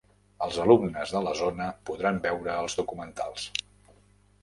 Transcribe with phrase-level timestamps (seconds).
[0.45, 3.49] Els alumnes de la zona podran veure els documentals.